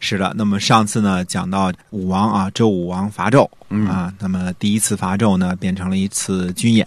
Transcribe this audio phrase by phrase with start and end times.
[0.00, 6.86] 是的，那么上次呢讲到武王啊，周武王伐纣、嗯啊，那么第一次伐纣呢变成了一次军演，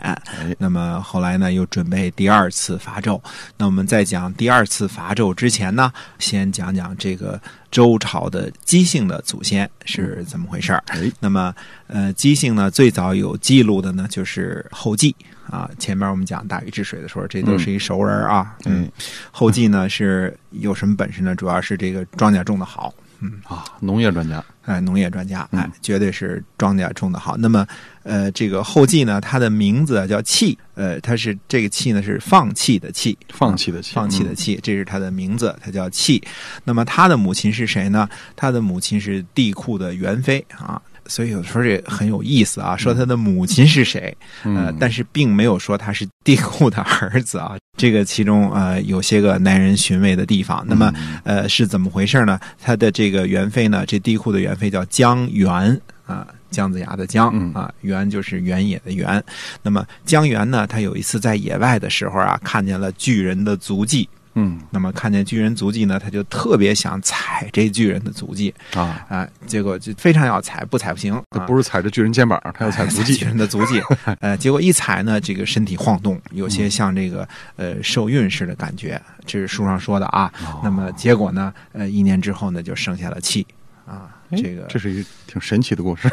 [0.60, 3.20] 那么后来呢又准备第二次伐纣。
[3.58, 10.84] 那我们在讲第二次伐纣之前呢，先讲讲这个周朝的姬姓的祖先是怎么回事儿。
[10.88, 11.56] 哎那么
[11.88, 15.16] 呃，姬姓呢最早有记录的呢就是后稷。
[15.50, 18.56] 啊，前面我们讲大禹治水的时候，这都是一熟人啊。
[18.66, 18.90] 嗯，
[19.32, 21.36] 后稷呢是有什么本事呢？
[21.36, 27.36] 主要是这个庄稼种的好，嗯啊，农业专家，哎，农业专家，嗯哎，绝对是庄稼种的好。
[27.38, 27.66] 那么，
[28.04, 36.22] 呃，这个后稷呢，他的名字啊叫弃，呃，他是这个弃呢是放弃的弃，放弃的弃，放弃的弃，这是他的名字，他叫弃。
[36.64, 38.08] 那么他的母亲是谁呢？
[38.36, 40.82] 他的母亲是帝喾的元妃啊。
[41.08, 47.56] 所以有时候这很有意思啊，说他的母亲是谁，嗯，呃，但是并没有说他是帝喾的儿子啊。
[47.78, 50.66] 这个其中呃有些个耐人寻味的地方。
[50.68, 52.40] 那么嗯呃是怎么回事呢？
[52.62, 59.24] 他的这个元妃呢，这帝喾的元妃叫姜元啊，姜子牙的姜嗯啊，元就是原野的原。
[59.62, 64.10] 那么姜元呢，他有一次在野外的时候啊，看见了巨人的足迹。
[64.38, 64.60] 嗯。
[64.72, 68.54] 那么看见巨人足迹呢，他就特别想踩这巨人的足迹。
[68.74, 71.22] 啊，啊，结果就非常要踩，不踩不行。
[71.32, 71.46] 他啊。
[71.46, 73.16] 不是踩着巨人肩膀，他要踩 足迹。
[73.16, 73.26] 巨。
[73.26, 73.82] 人的足迹，
[74.22, 80.32] 呃，结果一踩呢，这个身体晃动，有些像这个呃受孕似的感觉，这是书上说的啊。
[80.46, 80.62] 哦。
[80.64, 83.46] 那么结果呢，呃，一年之后呢，就生下了气。
[83.86, 86.10] 啊，哎这个这是一个挺神奇的故事，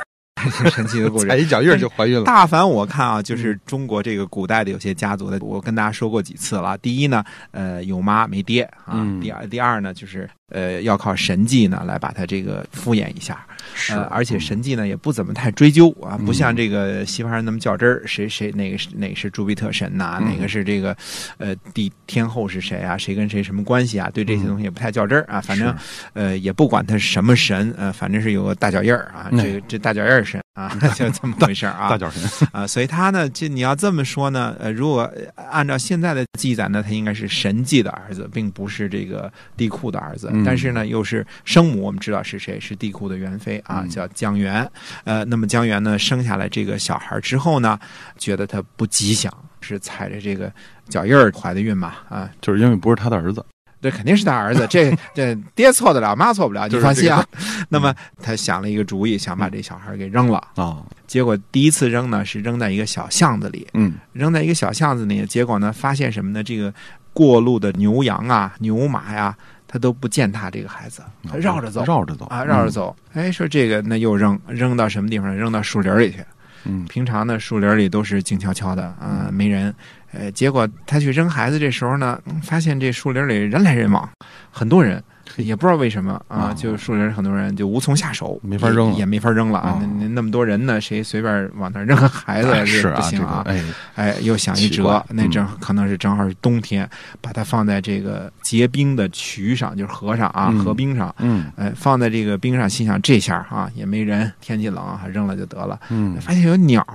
[0.51, 1.27] 挺 神奇的故事。
[1.29, 2.25] 踩一脚印儿就怀孕了。
[2.25, 6.77] 大凡我看啊，就是中国这个古代的有些家族的，我跟大家说过几次了。
[6.79, 13.45] 第一呢，呃，有妈没爹啊；嗯第二，第二呢，就是呃，要靠神迹呢来把他这个敷衍一下。
[13.75, 20.97] 是呃，而且神迹呢也不怎么太追究啊，嗯不像这个西方人那么较真儿，谁谁哪个是哪个是朱庇特神呐、嗯哪个是这个
[21.39, 24.11] 呃帝天后是谁啊，谁跟谁什么关系啊？
[24.13, 25.75] 对这些东西也不太较真儿啊，反正
[26.13, 31.91] 呃也不管他什么神，呃，反正是有个大脚印儿啊，嗯这个这大脚印儿神啊， 就这么回事儿啊。
[31.91, 35.03] 大脚神，啊，所以他呢，就你要这么说呢，呃，如果
[35.37, 40.31] 呃按照现在的记载呢，他应该是神迹的儿子，并不是这个帝库的儿子。
[40.33, 44.69] 嗯但是呢，又是生母，我们知道是谁，是帝库的元妃啊，嗯叫姜元。
[45.05, 47.79] 呃，那么姜元呢，生下来这个小孩之后呢，
[48.17, 50.53] 觉得他不吉祥，是踩着这个
[50.89, 53.45] 脚印儿怀的孕嘛，啊，就是因为不是他的儿子。
[53.85, 57.23] 这肯定是他儿子，这 这爹错得了，妈错不了，你就是放心啊。
[57.69, 60.43] 那么他想了一个主意，想把这小孩给扔了。
[60.55, 66.43] 啊，结果第一次扔呢，是扔在一个小巷子里，嗯扔在一个小巷子里，结果呢，发现什么呢？
[66.43, 66.73] 这个
[67.13, 69.37] 过路的牛羊啊、牛马呀，
[69.69, 72.71] 他都不践踏这个孩子，他绕着走，绕着走啊，绕着。
[72.71, 72.97] 走。
[73.13, 75.37] 哎，说这个那又扔，扔到什么地方？
[75.37, 76.25] 扔到树林里去。
[76.67, 79.75] 嗯平常呢，树林里都是静悄悄的啊，没人。
[80.15, 84.09] 呃，结果他去扔孩子这时候呢，嗯发现这树林里人来人往，
[84.51, 85.03] 很多人。
[85.39, 89.71] 也不知道为什么啊，哦就树林很多人就无从下手，没法扔也也没法扔了啊。
[89.71, 93.43] 哦那那那么多人呢，谁随便往那扔个孩子是不行啊。
[93.47, 93.65] 哎，
[93.97, 96.89] 哎，又想一辙，那正嗯可能是正好是冬天，
[97.23, 105.81] 把它放在这个结冰的渠上，就是河上啊，嗯河冰上，嗯哎，放在这个冰上，心想这下啊也没人，天气冷啊，扔了就得了。
[105.89, 106.87] 嗯发现有鸟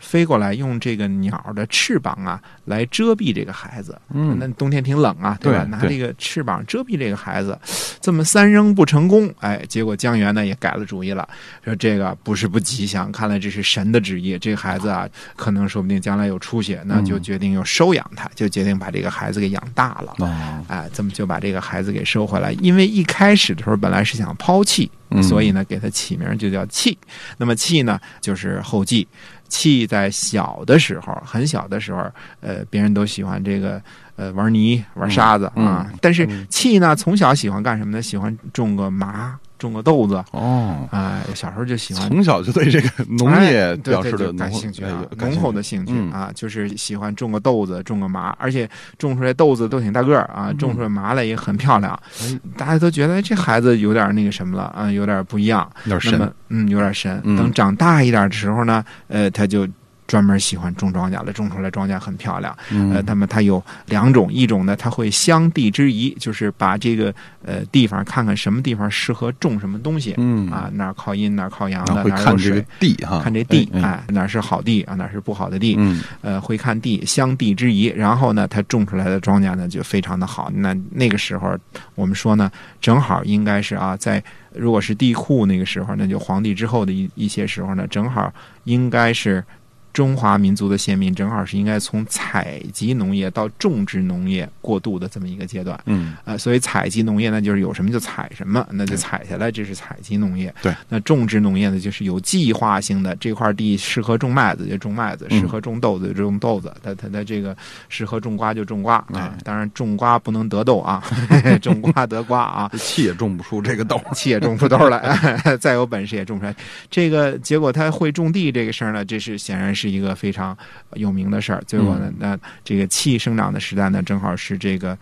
[0.00, 3.96] 飞过来，用这个鸟的翅膀啊来遮蔽这个孩子。
[4.08, 5.62] 那嗯，冬天挺冷啊，对吧？
[5.64, 7.58] 拿这个翅膀遮蔽这个孩子，
[8.00, 11.28] 这么三扔不成功，哎，结果江源呢也改了主意了，
[11.64, 20.14] 说这个不是不吉祥，看来这是神的旨意，这个孩子啊，可能说不定将来有出息，那就嗯决定要收养他，就决定把这个孩子给养大了。
[20.18, 22.52] 哦，哎，这么就把这个孩子给收回来。
[22.60, 26.96] 因为一开始的时候本来是想抛弃，嗯所以呢给它起名就叫气。
[27.36, 29.06] 那么气呢就是后继。
[29.48, 32.08] 气在小的时候，很小的时候，
[32.40, 33.82] 呃，别人都喜欢这个
[34.14, 35.92] 呃玩泥、玩沙子、嗯啊。
[36.00, 38.00] 但是气呢，从小喜欢干什么呢？
[38.00, 40.24] 喜欢种个麻，种个豆子。
[40.32, 48.68] 哦，哎，小时候就喜欢从小就对这个农业表示感兴趣啊浓厚的兴趣嗯啊，就是喜欢种个豆子，种个麻，而且
[48.98, 51.92] 种出来豆子都挺大个儿啊，嗯种出来麻来也很漂亮
[52.22, 55.70] 哎，大家都觉得哎这孩子有点那个什么了啊，有点不一样。
[55.84, 57.20] 有点神，嗯，有点神。
[57.24, 59.68] 嗯等长大一点的时候呢，呃，他就
[60.10, 62.56] 专门喜欢种庄稼了，种出来庄稼很漂亮。
[62.72, 67.14] 嗯呃，那么它有两种，一种呢，它会相地之宜，就是把这个
[67.44, 70.14] 呃地方看看什么地方适合种什么东西。
[70.18, 72.66] 嗯啊，哪儿靠阴，哪儿靠阳啊的，哪儿有会看这个水。
[72.80, 77.86] 地哈，看这地，哎，哪儿是好地啊，哪儿是不好的地，嗯呃，会看地，相地之宜。
[77.96, 80.50] 然后呢，它种出来的庄稼呢就非常的好。
[80.52, 81.56] 那那个时候，
[81.94, 84.20] 我们说呢，正好应该是啊，在
[84.52, 88.32] 如果是地库那个时候，那就皇帝之后的一一些时候呢，正好
[88.64, 89.44] 应该是
[89.92, 95.78] 中华民族的先民，正好是应该从采集农业到种植农业过渡的这么一个阶段。
[95.86, 100.54] 嗯呃，所以采集农业呢，就是有什么就采什么，那就采下来，这是采集农业。
[100.62, 107.56] 对，那种植农业呢，就是有计划性的，这块地适合种麦子就种麦子，嗯适合种豆子就种豆子，它它它这个
[107.88, 109.38] 适合种瓜就种瓜啊哎。
[109.44, 111.02] 当然，种瓜不能得豆啊，
[111.60, 112.70] 种瓜得瓜啊。
[112.78, 116.54] 气也种不出这个豆， 气也种不出豆来， 再有本事也种不出来。
[116.90, 120.56] 这个结果他会种地这个事儿呢，这是显然是一个非常
[120.94, 121.62] 有名的事儿。
[121.66, 124.98] 最后呢，那这个气生长的时代呢，正好是这个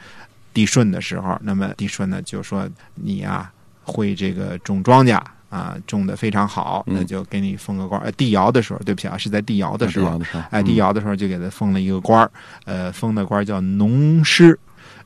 [0.52, 1.38] 帝舜的时候。
[1.42, 3.50] 那么帝舜呢就说你啊、
[3.82, 5.18] 会这个种庄稼。
[5.50, 8.04] 啊，种的非常好，嗯那就给你封个官儿。
[8.04, 10.20] 呃帝尧的时候，对不起啊，是在帝尧的时候，
[10.50, 12.30] 哎，嗯地窑的时候就给他封了一个官儿，
[12.66, 14.58] 呃，封的官儿叫农师，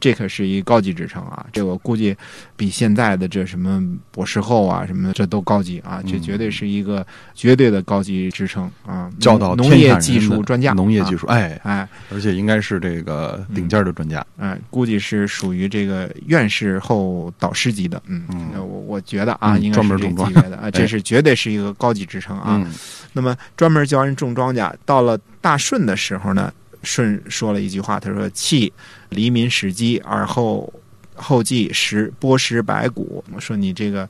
[0.03, 1.47] 这可是一高级职称啊。
[1.53, 2.15] 这我估计
[2.57, 9.09] 比现在的这什么博士后啊什么的这都高级啊，这嗯绝对是一个绝对的高级职称啊。
[9.21, 18.27] 教导农业技术专家，啊农业技术，哎，哎而且应该是这个顶尖的专家，哎，估计是属于这个院士后导师级的，嗯，
[18.57, 22.61] 我我觉得啊，嗯应该是这专门种庄个级别的啊，这是绝对是一个高级职称啊。
[22.65, 22.73] 嗯
[23.15, 24.73] 那么专门教人种庄稼。
[24.87, 26.51] 到了大顺的时候呢，
[26.83, 28.73] 舜说了一句话，他说：“弃
[29.09, 30.73] 黎民始饥，而后
[31.15, 34.09] 后继食剥食百谷。”说你这个。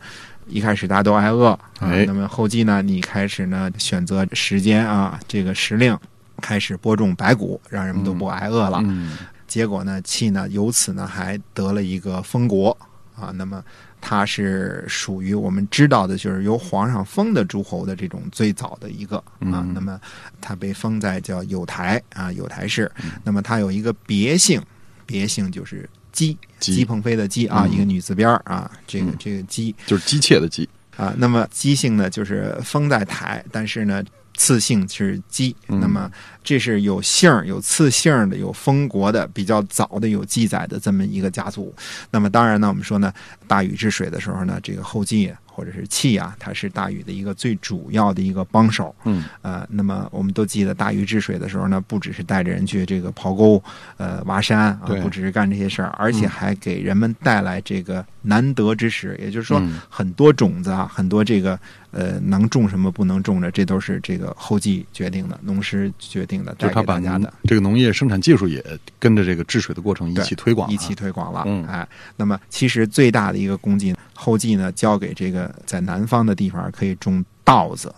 [0.49, 1.57] 一开始大家都挨饿
[2.05, 5.97] 那么后继呢，你开始呢选择时间啊，这个时令
[6.41, 8.81] 开始播种白谷，让人们都不挨饿了。
[8.83, 9.17] 嗯
[9.47, 12.77] 结果呢，气呢由此呢还得了一个封国
[13.15, 13.31] 啊。
[13.37, 13.63] 那么
[14.03, 19.25] 他是属于我们知道的，就是由皇上封的诸侯的这种最早的一个啊。
[19.41, 19.99] 嗯那么
[20.41, 22.91] 他被封在叫有台啊，有台市。
[23.23, 24.61] 那么他有一个别姓，
[25.07, 31.15] 别姓就是姬，姬姬鹏飞的姬啊，嗯一个女字边儿啊，这个嗯这个姬就是姬妾的姬，啊。
[31.17, 34.05] 那么姬姓呢，就是封在台，但是呢。
[34.34, 36.11] 次姓是姬，嗯那么
[36.43, 41.75] 这是有姓儿、有次姓儿的、有封国的、比较早的有记载的这么一个家族。
[42.11, 43.12] 那么当然呢，我们说呢，
[43.46, 48.95] 大禹治水的时候呢，这个后继或者是气啊，它是大禹的一个最主要的一个帮手。
[49.05, 49.25] 嗯。
[49.43, 53.63] 呃，那么我们都记得大禹治水的时候呢，不只是带着人去这个刨沟、
[53.97, 59.81] 呃挖山啊，不只是干这些事儿，而且还给人们带来这个难得之食，也就是说嗯。
[59.89, 61.59] 很多种子啊，很多这个
[61.91, 67.33] 呃能种什么不能种的，这都是这个后继决定的，农师决定的，带就是他把给大家的。
[67.45, 68.65] 这个农业生产技术也
[68.99, 71.67] 跟着这个治水的过程一起推广啊，一起推广了，嗯。
[71.67, 77.93] 哎，那么其实最大的一个功绩，后继呢交给这个在南方的地方可以种稻子，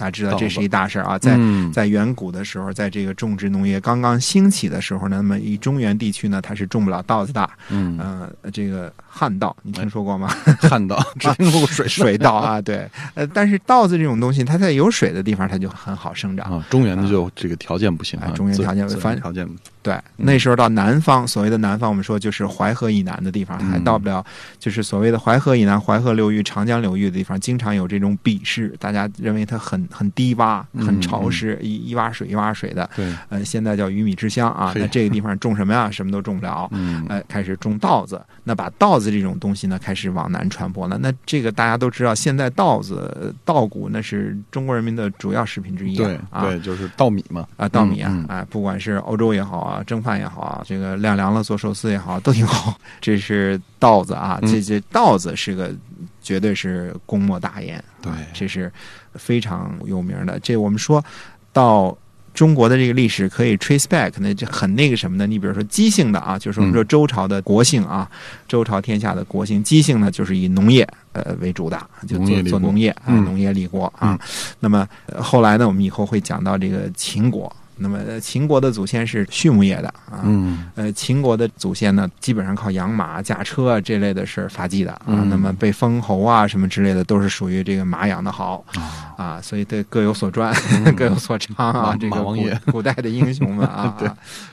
[0.00, 7.48] 大家知道这是一大事儿啊，在嗯在远古的时候，在这个种植农业刚刚兴起的时候呢，那么以中原地区呢，它是种不了稻子的。
[7.68, 10.28] 嗯，呃，这个旱稻你听说过吗？
[10.62, 16.50] 旱稻只听说过水水稻啊，对，呃，但是稻子这种东西，它在有水的地方，它就很好生长。
[16.50, 19.46] 啊，中原的就这个条件不行啊哎，中原条件反条件
[19.82, 24.24] 对，那时候到南方，所谓的南方，我们说就是淮河以南的地方，还嗯到不了，
[24.58, 32.88] 就是所谓的淮河以南、淮河流域、长江流域的地方，经常有这种鄙视，大家认为它很很低洼、嗯很潮湿，一一洼水一洼水的。
[32.96, 35.90] 对，呃，现在叫鱼米之乡啊，那这个地方种什么呀？
[35.92, 36.68] 什么都种不了。
[36.72, 40.96] 嗯呃，开始种稻子，那把稻子这种东西呢，开始往南传播了。
[40.98, 46.04] 那这个大家都知道，现在稻子、呃稻谷那是中国人民的主要食品之一啊。
[46.04, 52.74] 对啊，对，就是稻米嘛，啊，稻米啊嗯，哎，不管是欧洲也好啊，蒸饭也好啊，这个晾凉了做寿司也好，都挺好。
[53.00, 55.74] 这是稻子啊，嗯这这稻子是个
[56.20, 58.72] 绝对是功莫大焉，对这是
[59.14, 60.38] 非常有名的。
[60.40, 61.04] 这我们说
[61.52, 61.96] 到。
[62.32, 65.26] 中国的这个历史可以 trace back，那就很那个什么的。
[65.26, 68.08] 你比如说姬姓的啊，就是我们说周朝的国姓啊，
[68.46, 69.60] 周朝天下的国姓。
[69.64, 74.16] 姬姓呢，就是以农业呃为主的，就做做农业啊，嗯农业立国啊。
[74.60, 77.54] 那么、呃后来呢，我们以后会讲到这个秦国。
[77.80, 85.02] 那么呃秦国的祖先是畜牧业的啊，嗯呃，秦国的祖先呢，基本上靠养马、驾车啊这类的事儿发迹的啊。
[85.06, 90.54] 嗯那么被封侯啊什么之类的，都是属于这个马养的好啊，啊，所以对各有所传，
[90.96, 91.96] 各有所长啊。
[91.98, 93.96] 这个王爷古代的英雄们 啊，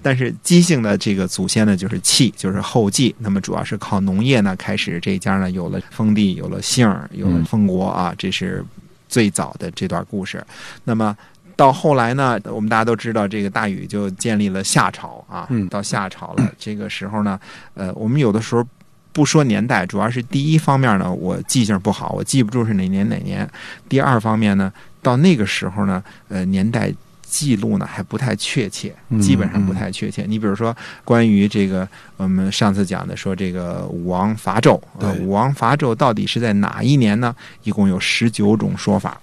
[0.01, 3.13] 但是姬姓的这个祖先呢，就是契，就是后继。
[3.19, 8.63] 那么主要是靠农业呢，开始这一家呢有了封地，有了姓儿，有了嗯封国啊，这是
[9.09, 10.45] 最早的这段故事。
[10.83, 11.15] 那么
[11.57, 15.45] 到后来呢，我们大家都知道，这个大禹就建立了夏朝啊。
[15.49, 17.37] 嗯到夏朝了，这个时候呢，
[17.73, 18.65] 呃，我们有的时候
[19.11, 23.45] 不说年代，主要是第一方面呢，我记性不好，我记不住是哪年哪年；
[23.89, 24.71] 第二方面呢，
[25.01, 26.93] 到那个时候呢，呃，年代。
[27.29, 30.25] 记录呢还不太确切，嗯基本上不太确切。
[30.27, 34.79] 你比如说，关于这个我们上次讲的说这个武王伐纣，
[35.19, 37.35] 武王伐纣到底是在哪一年呢？
[37.63, 39.19] 一共有十九种说法。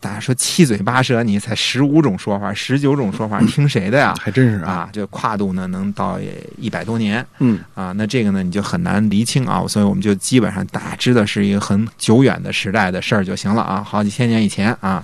[0.00, 4.14] 大家说七嘴八舌，你才十五种说法，十九种说法，听谁的呀？
[4.20, 6.18] 还真是啊，啊，这跨度呢能到
[6.58, 15.02] 一百多年嗯啊，那这个呢你就很难厘清啊，所以我们就基本上大致的是一个很久远的时代的事儿就行了啊，好几千年以前啊。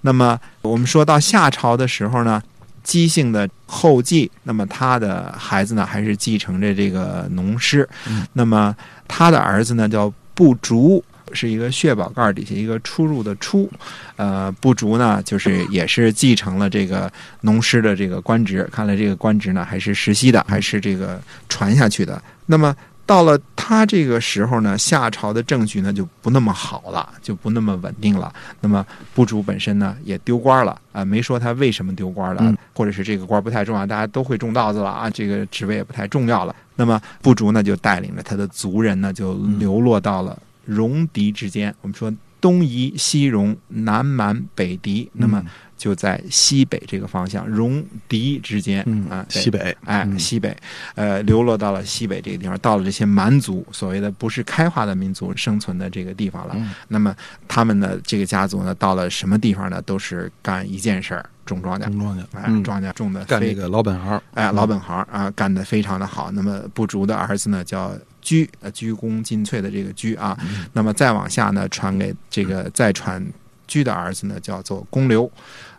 [0.00, 2.42] 那么我们说到夏朝的时候呢，
[2.82, 8.74] 姬姓的后继，那么他的孩子呢还是继承着这个农师，嗯那么
[9.06, 11.04] 他的儿子呢叫不竹。
[11.34, 13.70] 是一个血宝盖底下一个出入的出，
[14.16, 17.12] 呃，不竹呢，就是也是继承了这个
[17.42, 22.22] 农师的这个官职，看来这个官职呢还是实习的，还是这个传下去的。
[22.46, 22.74] 那么
[23.04, 23.38] 到了
[23.68, 28.32] 他这个时候呢，夏朝的政局呢就不那么好了，就不那么稳定了。
[28.62, 28.82] 那么
[29.14, 36.56] 部主本身呢也丢官了啊、没说他为什么丢官了，嗯或者是这个官不太重要，大家都会种稻子了啊，这个职位也不太重要了。
[36.76, 41.74] 那么部族呢就带领着他的族人呢就流落到了戎狄之间。
[41.82, 45.42] 我们说东夷、西戎、南蛮、北狄，那么
[45.76, 50.56] 就在西北这个方向，戎狄之间嗯啊，西北，哎，嗯西北，
[50.96, 56.54] 呃，流落到了西北这个地方，到了这些蛮族，所谓的不是开化的民族生存的这个地方了。
[56.56, 57.14] 嗯那么
[57.46, 59.80] 他们的这个家族呢，到了什么地方呢？
[59.82, 61.84] 都是干一件事儿，种庄稼。
[61.84, 66.30] 种庄稼，哎，嗯，庄稼种的干这个老本行，哎，老本行啊，干得非常的好。
[66.32, 67.92] 那么部族的儿子呢，叫
[68.28, 70.36] 居，呃，鞠躬尽瘁的这个鞠啊。
[70.72, 73.24] 那么再往下呢，传给这个再传
[73.66, 75.30] 鞠的儿子呢，叫做公刘。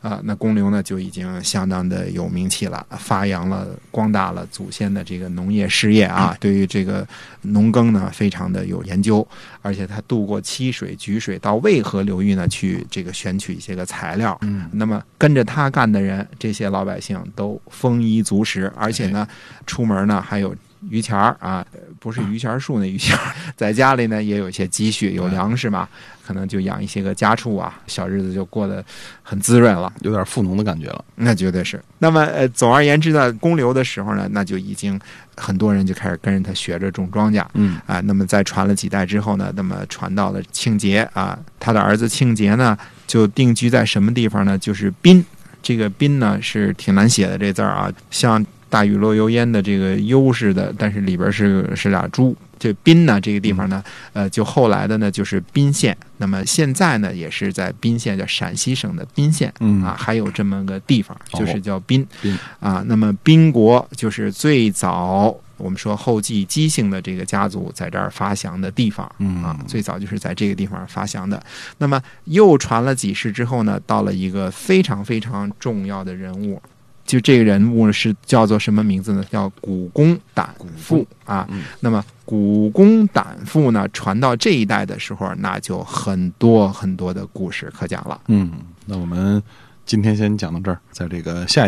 [0.02, 7.06] 啊，那公刘呢就已经相当的有名气了，发扬了光大了祖先的这个农业事业啊，对于这个
[7.42, 9.28] 农耕呢非常的有研究，
[9.62, 19.28] 而且他渡过七水、沮水到渭河流域呢去这个选取一些个材料，嗯那么跟着他干的人，这些老百姓都丰衣足食，而且呢，
[19.68, 20.56] 出门呢还有
[20.90, 25.88] 余钱儿啊，呃不是余钱儿树那余钱儿， 在家里呢也有一些积蓄，有粮食嘛，
[26.26, 28.84] 可能就养一些个家畜啊，小日子就过得
[29.22, 29.92] 很滋润了。
[30.02, 31.82] 有点富农的感觉了，那绝对是。
[31.98, 35.00] 那么，呃，总而言之呢，公刘的时候呢，那就已经
[35.36, 37.46] 很多人就开始跟着他学着种庄稼。
[37.56, 44.58] 嗯啊，那么在传了几代之后呢，那么传到了庆节啊，他的儿子庆节呢，就定居在什么地方呢？
[44.58, 45.26] 就是滨。
[45.62, 52.36] 这个滨呢是挺难写的这字儿啊，像大雨落油烟的这个优势的，但是里边是是俩猪。
[52.60, 55.96] 这宾呢这个地方呢，呃，就后来的呢就是宾县。
[56.18, 59.54] 那么现在呢也是在宾县，叫陕西省的宾县。
[59.62, 62.06] 嗯啊，还有这么个地方，就是叫宾。
[62.22, 69.10] 宾啊，那么宾国就是最早我们说后继姬姓的这个家族在这儿发祥的地方。
[69.20, 71.42] 嗯啊，最早就是在这个地方发祥的。
[71.78, 76.62] 那么又传了几世之后呢，到了一个非常非常重要的人物。
[77.10, 79.26] 就这个人物是叫做什么名字呢？
[79.32, 81.48] 叫古公胆父啊。
[81.50, 88.22] 嗯那么古公胆父呢，传到这一代的时候，那就很多很多的故事可讲了。
[88.28, 88.52] 嗯，
[88.86, 89.42] 那我们
[89.88, 91.68] 今天先讲到这儿，在这个下